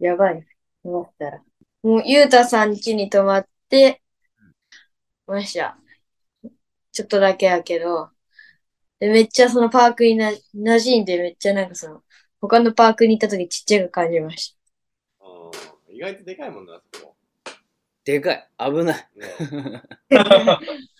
[0.00, 0.44] やばい。
[0.82, 1.42] 思ったら。
[1.84, 4.02] もう、ゆうたさん家に泊まって、
[5.24, 5.78] ました。
[6.90, 8.10] ちょっとだけやけど、
[8.98, 12.02] で、めっちゃそのパークにな、馴染んでめっちゃなんかその、
[12.40, 14.56] 他のパークに行った時ちっちゃく感じまし
[15.20, 17.16] あー意外とでかいもんな、そこ。
[18.04, 18.50] でかい。
[18.58, 19.08] 危ない。
[19.14, 20.60] ね、た。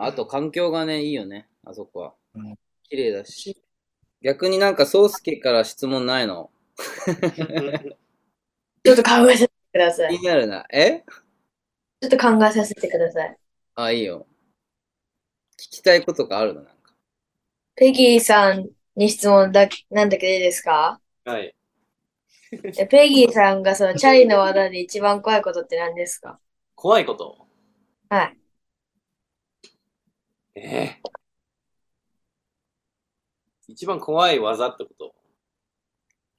[0.00, 1.48] あと環境がね、いいよね。
[1.64, 2.56] あそこはうん。
[2.88, 3.60] 綺麗だし。
[4.22, 6.50] 逆になんか、宗介から質問ないの？
[8.84, 10.16] ちょっと考えさせてください。
[10.16, 10.66] 気になるな。
[10.72, 11.04] え？
[12.00, 13.36] ちょっと考えさせてください。
[13.74, 14.26] あ、いいよ。
[15.56, 16.62] 聞きたいことがあるの？
[16.62, 16.94] なんか。
[17.74, 21.00] ペギーさんに質問だ、なんだけどいいですか？
[21.24, 21.54] はい。
[22.52, 26.40] えペギーさんがそのチャリの技で一番怖いことって何ですか？
[26.74, 27.46] 怖いこと？
[28.08, 28.36] はい。
[30.60, 31.08] えー
[33.68, 35.14] 一番怖い技ってこと？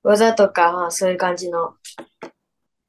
[0.04, 1.76] 技とか、まあそういう感じの。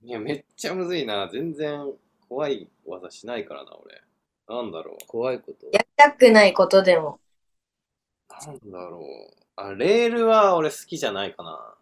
[0.03, 1.29] いや、めっちゃむずいな。
[1.31, 1.93] 全然
[2.27, 4.01] 怖い技しないからな、俺。
[4.49, 5.67] なんだろ怖いこと？
[5.73, 7.21] やりたくないことでも。
[8.31, 8.47] う。
[8.47, 9.03] なんだろう。
[9.57, 11.75] あ、レールは俺好きじゃないかな。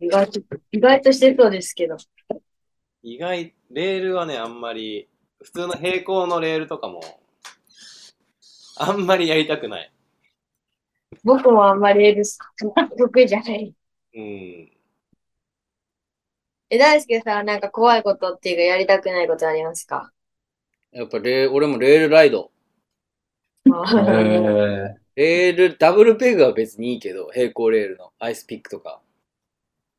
[0.00, 0.40] 意外と、
[0.72, 1.96] 意外としてそうですけど。
[3.04, 5.08] 意外、レールはね、あんまり、
[5.40, 7.00] 普通の平行のレールとかも、
[8.76, 9.92] あんまりやりたくない。
[11.22, 12.24] 僕もあんまりレール
[12.96, 13.74] 得意じゃない。
[14.14, 14.70] うん。
[16.70, 20.12] え、大輔さん、なんか怖いことっていうかやりたくないことありますか？
[20.92, 22.50] やっぱレー俺もレールライド。
[23.66, 23.70] へ
[25.16, 29.00] レール、ダブルペグは別にいいけど、平行レールのアイスピックとか。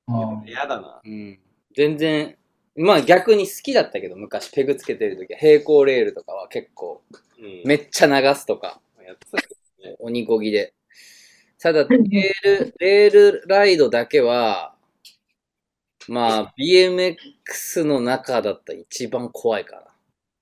[0.10, 1.02] ーやだな。
[1.04, 1.40] うん。
[1.76, 2.38] 全然、
[2.76, 7.02] まあ逆に好きだったけど、昔ペグつけてる時は平行レールとかは結構、
[7.40, 7.62] うん。
[7.66, 9.48] めっちゃ流すとか、やってたけ
[9.84, 9.96] どね。
[10.00, 10.74] 鬼こぎで。
[11.60, 14.76] ただ、レール、レールライドだけは、
[16.08, 19.86] まあ、BMX の中だったら一番怖いかなっ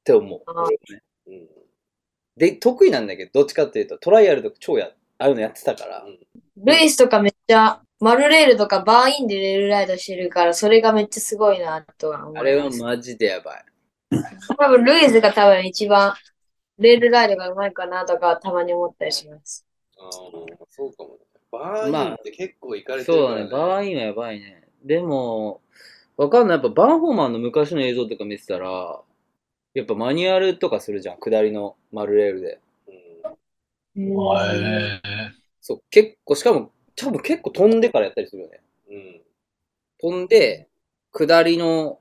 [0.04, 0.42] て思う。
[0.48, 0.66] あ
[1.28, 1.48] うん。
[2.36, 6.06] で、得意なんだけど、どっちかっていうと、トライアルとか超や、ああいうのやってたから、
[6.58, 12.84] ルイスとかめっちゃ、マルレールとかバーインでレールライドしてるから、それがめっちゃすごいなとは思あれいます。
[12.84, 13.66] はマジでやばい。
[14.58, 16.14] 多分ルイスが多分一番
[16.80, 19.66] レールライドがうまいかなとかたまに思ったりします。
[19.98, 20.06] あ
[20.62, 21.20] あ、そうかもね。
[21.52, 23.76] バーインって結構行かれてるそうだね、からね。
[23.78, 24.68] バーインはやばいね。
[24.84, 25.62] でも、
[26.18, 26.58] わかんない。
[26.58, 29.02] やっぱバンホーマンの昔の映像とか見てたら、
[29.76, 32.60] やっぱマニュアルとかするじゃん、下りの丸レールで。
[33.96, 34.14] うん。
[34.36, 35.02] へ
[35.62, 38.62] そう、結構、しかも、多分結構飛んでからやったりするよね。
[38.90, 39.22] うん。
[40.00, 40.68] 飛んで、
[41.12, 42.00] 下りの、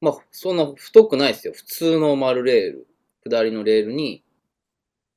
[0.00, 1.52] まあ、そんな太くないですよ。
[1.54, 2.86] 普通の丸レール、
[3.28, 4.22] 下りのレールに、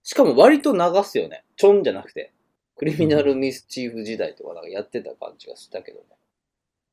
[0.03, 1.43] しかも割と流すよね。
[1.55, 2.34] ちょんじゃなくて。
[2.79, 6.05] クリミナルミスチーフ時代とかなんかやってた感じがしたけどね。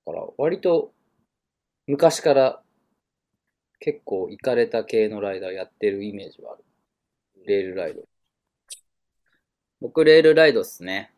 [0.05, 0.93] だから割と
[1.87, 2.61] 昔から
[3.79, 6.65] 結構行かれた系のライダーやってるイメージはある。
[7.47, 8.03] レールライド。
[9.81, 11.13] 僕レールライドっすね。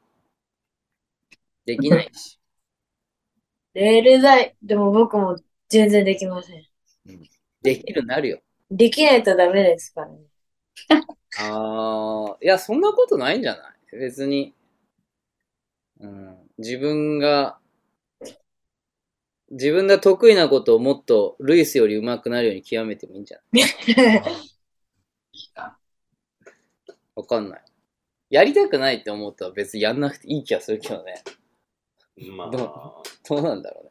[1.69, 2.39] できないし。
[3.75, 5.37] レールライド、でも僕も
[5.69, 6.67] 全然できません。
[7.63, 8.41] できるようになるよ。
[8.71, 10.19] できないとダメですからね。
[11.39, 13.97] ああ、いや、そんなことないんじゃない？
[13.99, 14.55] 別に。
[16.01, 17.59] うん、自分が、
[19.51, 23.65] 自分が得意なことをもっとルイスより上手くなるように極めてもいいんじゃない？
[27.17, 27.65] わかんない。
[28.31, 31.23] やりたくないって思ったら別にやんなくていい気がするけどね。
[32.37, 33.91] まあ、どどうなんだろうね。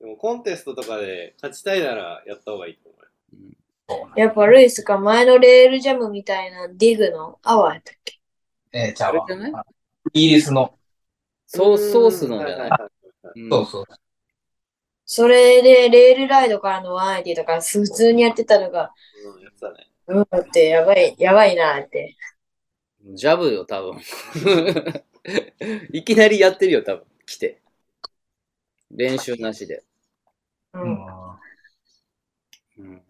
[0.00, 8.18] でもコンテストとかで勝ちたいならやった方がいいと思ううやっぱルイスか前のレールジャムみたいなディグのアワーやったっけ？
[8.72, 9.64] えー、ちゃうわあれじゃない？
[10.12, 10.74] イギリスの。
[11.46, 12.70] ソーソースのじゃない
[13.50, 13.84] そうそう。
[15.06, 18.92] それでレールライドからのワンアイティとか普通にやってたのが、
[19.36, 19.88] うん、やってたね。
[20.06, 22.16] うんってやばい、やばいなって。
[23.12, 23.98] ジャブよ、多分。
[25.92, 27.04] いきなりやってるよ、多分。
[27.26, 27.60] 来て。
[28.90, 29.82] 練習なしで。
[30.74, 30.80] う。
[30.80, 31.06] うんん。
[32.78, 33.02] うん。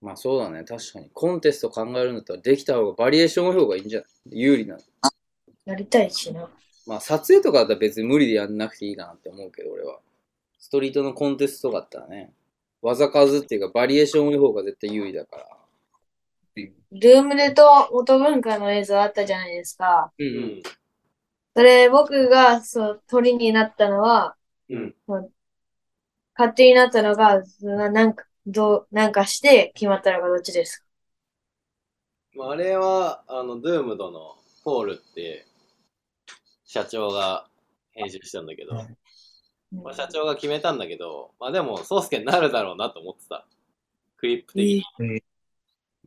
[0.00, 1.10] まあそうだね、確かに。
[1.12, 4.08] コンテスト考えるんだったらできた方がバリエーションの方がいいんじゃない？
[4.40, 4.80] 有利なの。
[5.64, 6.48] やりたいしな。
[6.86, 10.00] まあ撮影とかだったら別に無理でやんなくていいかなって思うけど、俺は。
[10.58, 12.32] ストリートのコンテストとかだったらね、
[12.80, 15.46] 技数っていうかバリエーションの方が絶対有利だから。
[16.54, 20.12] ルームでと元文化の映像あったじゃないですか。
[20.18, 20.62] うんううん。
[21.54, 21.60] ん。
[21.60, 24.36] それ僕がそう鳥になったのは、
[24.68, 24.94] うん。
[26.34, 30.86] 勝手になったのが、なんか、どう、なんかして決まったのがどっちですか？
[32.34, 35.46] まあ、あれは、あの、ドゥームドのポールって、
[36.64, 37.46] 社長が
[37.92, 38.74] 編集したんだけど、
[39.82, 43.46] まあ、社長が決めたんだけど、まあでも、ソースケになるだろうなと思ってた。
[44.16, 45.22] クリップ的に。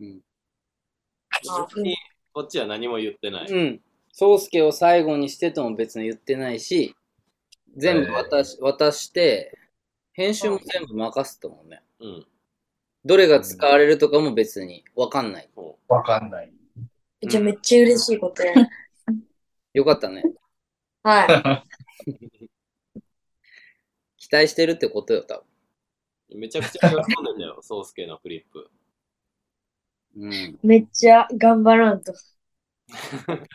[0.02, 0.20] うん。
[1.48, 1.96] あ別に
[2.34, 3.52] こっちは何も言ってない。
[3.52, 3.82] うん。
[4.18, 6.96] 宗介を最後にしてとも別に言ってないし、
[7.76, 9.58] 全部渡し,、渡して、
[10.14, 11.84] 編集も全部任せたもんね。
[12.00, 12.26] うん。
[13.04, 15.50] どれが使われるとかも別にわかんない。
[15.54, 16.54] そわかんない。
[17.28, 18.54] じゃあめっちゃ嬉しいことや。
[19.74, 20.24] よかったね。
[21.04, 21.66] は
[22.06, 22.10] い。
[24.16, 25.36] 期待してるってことよ、多
[26.30, 26.38] う。
[26.38, 28.70] めちゃくちゃ喜んでんだよ、ソースケのフリップ。
[30.16, 30.30] 分。
[30.30, 30.60] うん。
[30.64, 32.14] めっちゃ頑張らんと。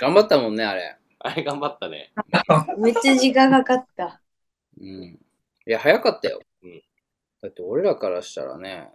[0.00, 0.96] 頑張ったもんね、あれ。
[1.18, 2.12] あれ頑張ったね。
[2.78, 4.20] めっちゃ時間かかった。
[4.80, 4.86] うん。
[4.86, 5.18] い
[5.66, 6.40] や、早かったよ。
[6.62, 6.82] うん
[7.42, 8.90] だって俺らからしたらね、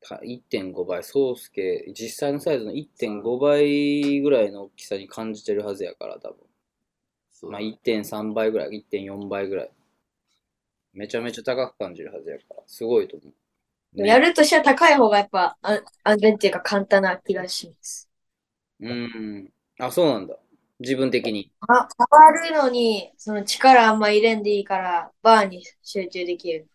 [0.00, 6.36] た1.5倍、宗介、実際のサイズの1.5倍ぐらいの大きさに感じてるはずやから、多分。
[7.30, 9.70] そうまあ1.3倍ぐらい、1.4倍ぐらい。
[10.94, 13.34] めちゃめちゃ高く感じるはずやから、すごいと思う。
[14.02, 18.08] ねやるとしたら高い方がやっぱあ安全っていうか簡単な気がします。
[18.84, 19.52] うん。
[19.78, 20.36] あ、そうなんだ。
[20.78, 21.50] 自分的に。
[21.68, 26.68] あ、変わるのに、その力あんま入れんでいいから、バーに集中できる。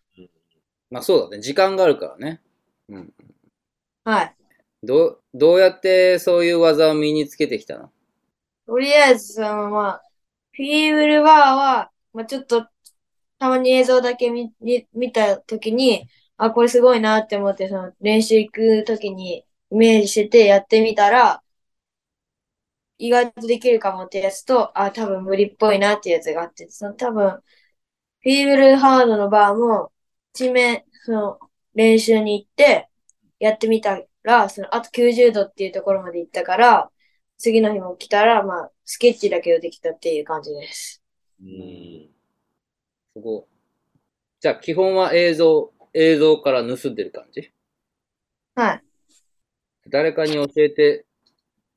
[0.90, 1.40] まあそうだね。
[1.40, 2.40] 時間があるからね。
[2.88, 3.14] うん。
[4.04, 4.34] はい。
[4.82, 7.92] どう、どうやってそういう技を身につけてきたの？
[8.66, 10.02] とりあえず、そのまあ、
[10.52, 12.66] フィーブルバーは、まあちょっと、
[13.38, 21.42] たまに映像だけ見、見見たときに、あ、これすごいなって思って、その練習行くときにイメージしててやってみたら、
[23.00, 29.90] 意外とできるかもってやつと、あ、多分無理っぽいなってやつがあって、その多分、フィーブルハードのバーも、
[30.32, 31.38] 地面、その
[31.74, 32.88] 練習に行って、
[33.38, 36.90] やってみたら、その、あと90度っていうところまで行ったから、
[37.38, 41.02] 次の日も来たら、まあ、スケッチだけどできたっていう感じです。
[41.40, 42.10] うん。
[43.14, 43.44] すごい。
[44.40, 47.50] じゃあ基本は映像、映像から盗んでる感じ？
[48.54, 48.82] はい。
[49.88, 51.06] 誰かに教えて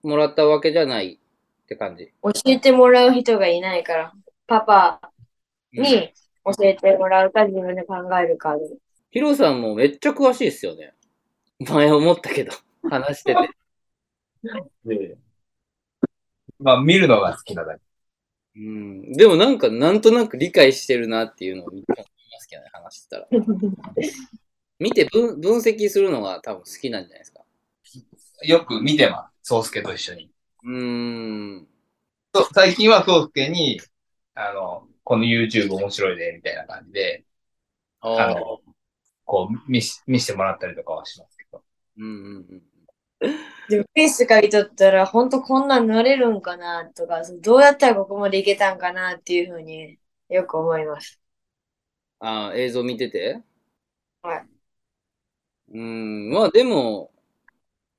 [0.04, 1.20] もらったわけじゃない
[1.64, 2.12] って感じ。
[2.22, 4.14] 教えてもらう人がいないから、
[4.48, 5.00] パパ
[5.72, 6.14] に
[6.46, 8.64] 教えてもらうか自分で考えるかで。
[9.12, 10.94] ヒロさんもめっちゃ詳しいっすよね。
[11.60, 12.52] 前思ったけど、
[12.90, 13.50] 話してて。
[14.86, 15.18] で、
[16.60, 17.82] まあ見るのが好きなだけ。
[18.56, 19.14] うん。
[19.14, 22.04] でもなんかなんとなく理解してるなっていうのを見てま
[22.40, 23.28] すけどね、話してたら。
[24.80, 27.42] 見て分分析するのが多分好きなんじゃないですか。
[28.46, 29.33] よく見てます。
[29.44, 30.32] ソースケと一緒に。
[30.64, 31.68] うーん。
[32.34, 33.80] そう最近はソースケに、
[34.34, 37.26] あの、この YouTube 面白いで、みたいな感じで、
[38.02, 38.62] あの、
[39.26, 41.62] こう見し、見せてもらったりとかはしますけど。
[41.98, 42.62] うんうんうん。
[43.70, 51.20] でも、フェイス書いとったら、ほんとこんなんなれるんかなとか、どうやったらここまでいけたんかなっていうふうによく思います。
[52.20, 53.42] ああ、映像見てて？
[54.22, 54.48] はい。
[55.70, 57.12] うーん、まあでも、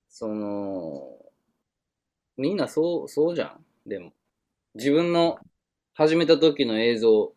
[0.08, 1.13] その、
[2.36, 3.64] みんなそう、そうじゃん。
[3.86, 4.12] でも、
[4.74, 5.38] 自分の
[5.94, 7.32] 始めた時の映像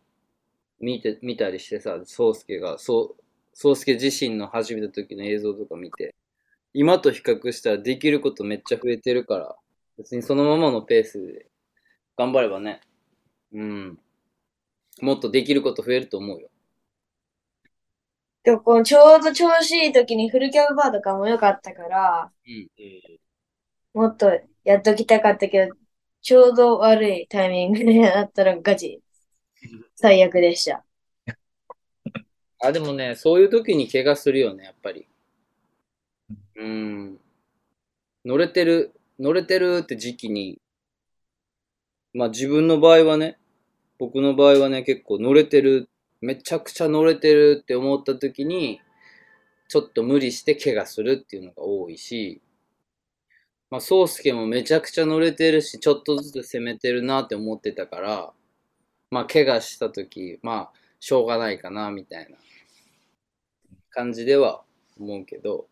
[0.80, 3.22] 見て、見たりしてさ、宗介が、そう、
[3.54, 6.14] 宗介自身の始めた時の映像とか見て、
[6.74, 9.56] 今と比較したらできることめっちゃ増えてるから、
[9.96, 11.46] 別にそのままのペースで
[12.16, 12.80] 頑張ればね、
[13.52, 13.98] うん、
[15.00, 16.50] もっとできること増えると思うよ。
[18.42, 22.68] でも、このちょうど調子いい時にフルキャブバーとかも良かったから、うん。
[22.78, 22.82] う
[23.14, 23.18] ん
[23.94, 24.30] もっと
[24.68, 25.72] やっときたかったけど、
[26.20, 29.00] ちょうど悪いタイミングでなったらガチ。
[29.96, 30.84] 最悪でした。
[32.60, 35.08] あ、でもね、そういう時に怪我するよね、やっぱり。
[36.56, 37.18] うん。
[38.26, 40.60] 乗れてる、乗れてるって時期に、
[42.12, 43.38] まあ自分の場合はね、
[43.98, 45.88] 僕の場合はね、結構乗れてる、
[46.20, 48.82] めちゃくちゃ乗れてるって思った時に、
[49.68, 52.42] ちょっと無理して怪我するっていうのが多いし、
[53.70, 58.32] まあ、宗介もめちゃくちゃ乗れてるし、ちょっとずつ攻めてるなって思ってたから、
[59.10, 62.36] まあ、怪我した時、まあ、しょうがないかな、みたいな
[63.90, 64.62] 感じでは
[64.98, 65.68] 思うけど、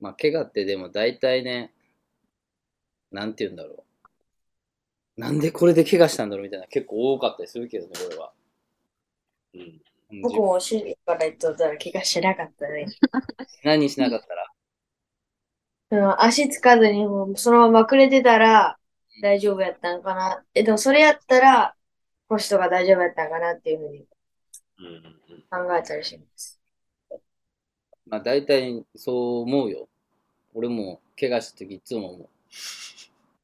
[0.00, 1.72] まあ、怪我ってでも大体ね、
[3.12, 3.84] なんて言うんだろ
[5.16, 5.20] う。
[5.20, 8.32] なんでこれで怪我したんだろうみたいな結構多かったりするけどね、俺は。
[9.54, 9.60] うん。
[9.60, 12.86] うん僕も主人から言っとったら怪我しなかったね。
[13.62, 14.47] 何しなかったら？
[15.90, 18.78] その足つかずにもうそのままくれてたら
[19.22, 20.44] 大丈夫やったんかな。
[20.54, 21.74] え、でもそれやったら
[22.28, 24.04] 腰とか大丈夫やったんかなっていうふうに
[24.78, 24.94] うんうん
[25.60, 25.66] うん。
[25.68, 26.60] 考えたりします。
[28.06, 29.88] まあ、大体そう思うよ。
[30.54, 32.28] 俺も怪我した時いつも思う。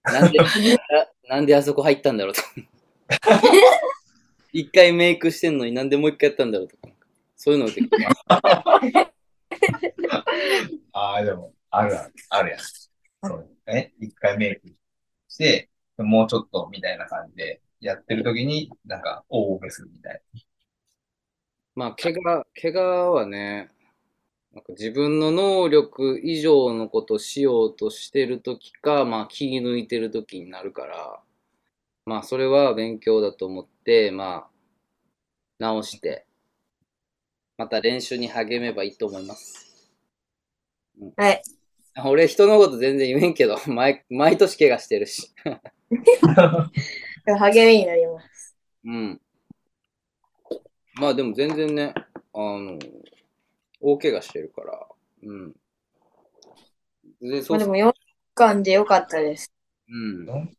[0.13, 0.47] なんで、な
[1.29, 2.43] なんであそこ入ったんだろうと。
[4.53, 6.89] 一回メイクしてんのになんでもう一回やったんだろうとか。
[7.37, 7.97] そういうのって結構
[10.93, 12.61] ああ、でも、あるある、あるやん。
[12.61, 13.95] そうね。
[14.01, 14.75] 一回メイク
[15.29, 20.23] して、もうちょっとみたいな感じでやってる時に、なんか、大受けするみたい
[21.75, 23.71] まあ、怪我、怪我はね、
[24.53, 31.21] なんか自分の能力以上のことをしようとしてるときか、まあ気抜いてるときになるから、
[32.07, 34.51] まあそれは勉強だと思って、まあ
[35.59, 36.25] 直して、
[37.59, 39.91] また練習に励めばいいと思います。
[41.17, 41.43] はい。
[42.05, 45.33] 俺人のこと全然言えんけど、 毎、毎年怪我してるし。
[47.39, 48.57] 励みになります。
[48.85, 49.21] うん。
[50.97, 51.95] まあでも全然ね、
[52.33, 52.79] あの、
[53.81, 54.87] 大怪我してるから、
[55.23, 55.55] うん。
[57.21, 59.53] 全然そうまあでも4週間でよかったです。
[59.89, 60.57] うん。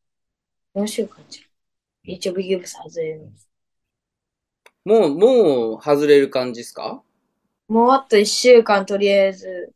[0.73, 1.43] 4週間じゃ。
[2.03, 3.31] 一応ビギブス外れる。
[4.86, 7.03] もう、もう外れる感じですか？
[7.67, 9.74] もうあと1週間とりあえず、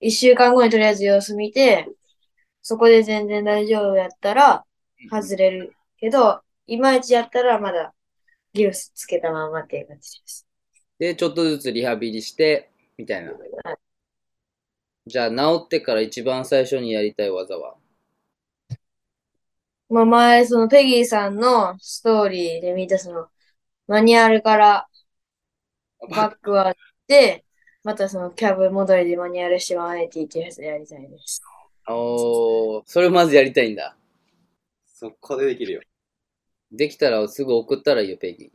[0.00, 1.88] 1週間後にとりあえず様子見て、
[2.62, 4.64] そこで全然大丈夫やったら
[5.10, 7.92] 外れるけど、いまいちやったらまだ
[8.52, 10.46] ギブスつけたままっていう感じです。
[10.98, 13.32] で、ちょっとずつリハビリして、みたいな。
[15.06, 17.74] じゃあ、治ってから一番最初にやりたい技は？
[19.88, 23.26] まあ前、そのペギーさんのストーリーで見たその
[23.88, 24.86] マニュアルから
[26.10, 26.76] バックワード
[27.08, 27.44] で、
[27.82, 31.42] またそのキャブ戻りでマニュアルして180っていうやつやりたいです。
[31.88, 33.96] おー、それまずやりたいんだ。
[34.86, 35.80] 速攻でできるよ。
[36.70, 38.52] できたらすぐ送ったらいいよ、ペギ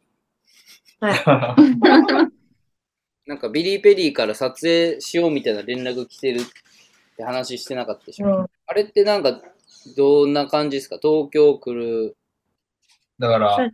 [1.02, 1.06] ー。
[1.06, 2.32] はい。
[3.28, 6.44] なんかビリー・ペリーから撮影しようみたいな連絡来てるっ
[7.18, 8.28] て話してなかったでしょ？
[8.28, 9.42] うんあれってなんか、
[9.96, 10.98] どんな感じですか？
[11.02, 12.18] 東京来る。
[13.20, 13.72] だから、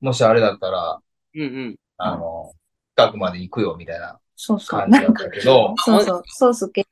[0.00, 1.00] もしあれだったら、
[1.34, 1.76] うんうん。
[1.98, 2.52] あの、
[2.96, 4.80] 近くまで行くよみたいなそうそう。
[4.80, 6.22] 感じだっなんか、たけど、そうそう。
[6.26, 6.86] ソースケ。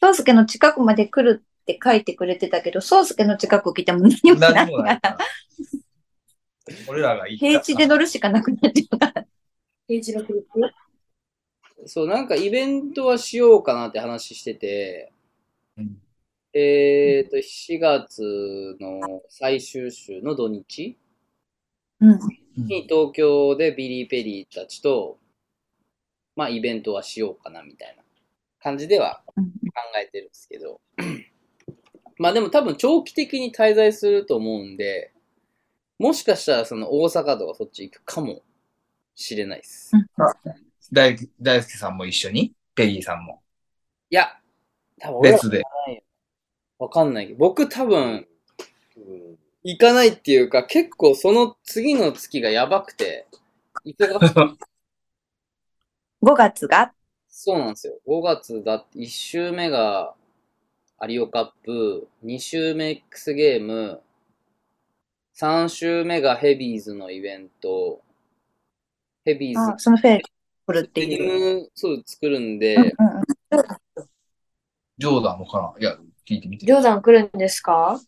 [0.00, 5.18] ソースケの近くまで来るって書いてくれてたけど、ソースケの近く来ても何もないから。
[6.86, 9.26] 俺らが平地で乗るしかなくなっちゃうから。
[9.88, 11.88] 平地のクリップ？
[11.88, 15.12] そう、なんかイベントはしようかなって話してて、
[15.76, 15.98] うん
[16.54, 20.96] えーと、4月の最終週の土日
[22.00, 22.18] うん。
[22.56, 25.18] に東京でビリー・ペリーたちと、
[26.36, 28.02] まあイベントはしようかなみたいな
[28.60, 29.50] 感じではうん考
[30.02, 30.80] えてるんですけど、
[32.18, 35.12] まあでも多分長期的に滞在すると思うんで、
[35.98, 38.42] もしかしたらその大阪とかそっち行くかも
[39.14, 39.92] しれないです。
[39.94, 40.06] うん
[40.92, 42.52] 大大輔さんも一緒に？
[42.74, 43.40] ペギーさんも。
[44.10, 44.38] いや、
[45.00, 45.62] 多分別で。
[46.78, 48.26] わかんないけど、僕多分
[48.96, 49.38] うん。
[49.64, 53.26] 行かないっていうか、結構その次の月がやばくて、
[53.86, 54.58] 忙しい。
[56.22, 56.92] 5月が？
[57.28, 57.98] そうなんですよ。
[58.06, 60.14] 5月だって1週目が
[60.98, 64.00] アリオカップ、2週目 X ゲーム、
[65.36, 68.00] 3週目がヘビーズのイベント、
[69.24, 70.22] ヘビーズあ、そのフェイ
[70.66, 71.60] 来るってデニいう。
[71.62, 73.22] ムそう作るんで、うんうんうん
[74.98, 75.80] ジョーダンもかな？
[75.80, 75.96] いや、
[76.28, 76.66] 聞いてみて。
[76.66, 77.98] ジョーダン来るんですか？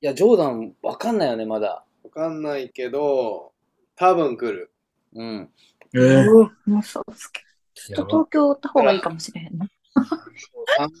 [0.00, 1.84] いや、ジョーダンわかんないよね、まだ。
[2.04, 3.52] わかんないけど、
[3.96, 4.70] 多分来る。
[5.14, 5.50] うん。
[5.94, 7.47] えーもうそうですけど。
[7.86, 9.68] ちょっと東京おった方がいいかもしれへんな。
[9.94, 10.92] サム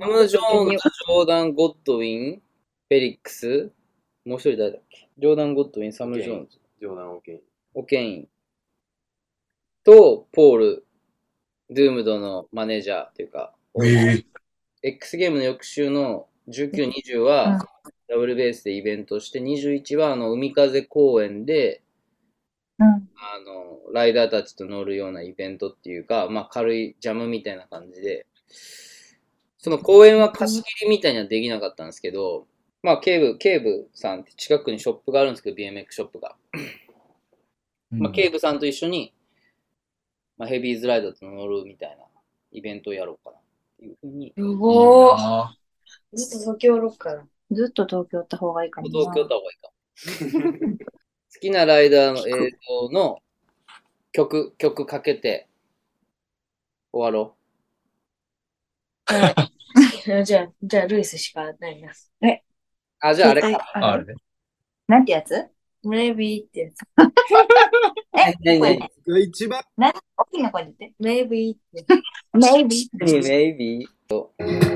[0.00, 3.72] サム・ジョーンズ、ジョーダン・ゴッドウィン、フェリックス、
[4.24, 5.08] もう一人誰だっけ？
[5.18, 7.40] ジョーダン・ゴッドウィン、サム・ジョーンズ、冗談 OK。
[7.74, 8.28] オケイン。
[9.84, 10.86] と、ポール、
[11.70, 13.54] ドゥームドのマネージャーっていうか、
[13.84, 14.22] え
[14.82, 17.58] X ゲームの翌週の19、20は
[18.08, 21.82] ダブルベースでイベントして、21はあの海風公園で、
[22.78, 22.86] うん。
[22.86, 22.92] あ
[23.44, 28.26] の、ライダーたちと乗るようなイベントっていうか、まあ軽いジャムみたいな感じで、
[29.58, 32.46] その公園は貸し切りみたいにはできなかったんですけど、
[32.82, 36.36] まあケーブ、ケーブさんって近くにショップがあるんですけど、BMX ショップが。
[37.90, 39.14] まあ、ケーブさんと一緒に、
[40.36, 42.04] まあ、ヘビーズライダーと乗るみたいな
[42.52, 43.42] イベントをやろうかなっ
[43.78, 45.14] ていうふうに、すごー。
[45.16, 45.56] あ
[46.12, 47.26] ずっと東京ロッカーだ。
[47.52, 48.92] ずっと東京行った方がいいかもな。
[48.92, 50.86] 東京行った方がいいかも。
[51.34, 53.18] 好きなライダーの映像の
[54.12, 55.48] 曲、曲かけて
[56.92, 57.36] 終わろ
[60.24, 61.90] じゃあ、じゃあ、ルイスしかないな。
[61.90, 61.94] う。
[63.00, 63.72] あ、じゃああれ携か。
[63.76, 64.14] 帯あ、あれね。
[64.88, 65.34] なんてやつ
[65.84, 66.82] ？Maybe ってやつ。
[68.14, 71.84] え、何声何で一番な大きな声で言っ maybe って。
[71.84, 72.02] て。
[72.34, 72.88] Maybe.
[74.08, 74.75] Maybe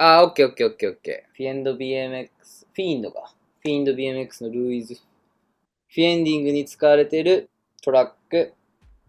[0.00, 1.36] あ、オッケーオッケーオッケーオッケー。
[1.36, 2.28] フィエンド BMX、
[2.72, 3.34] フィーンドか。
[3.60, 4.94] フィーンド BMX のルーイズ。
[4.94, 7.50] フィエンディングに使われている
[7.82, 8.54] トラック、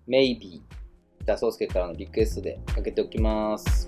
[0.07, 0.49] Maybe。
[0.49, 3.87] じゃあ、ソースケからのリクエストでかけておきます。